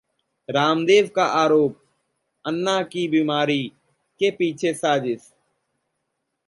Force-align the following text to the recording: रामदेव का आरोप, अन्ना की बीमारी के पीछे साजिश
रामदेव 0.49 1.09
का 1.15 1.25
आरोप, 1.25 1.77
अन्ना 2.45 2.81
की 2.83 3.07
बीमारी 3.07 3.63
के 4.19 4.31
पीछे 4.31 4.73
साजिश 4.73 5.31